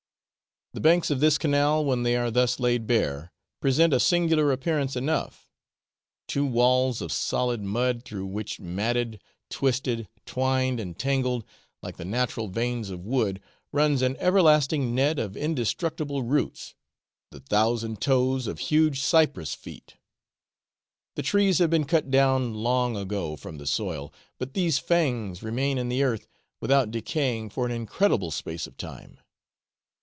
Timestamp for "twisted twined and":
9.49-10.97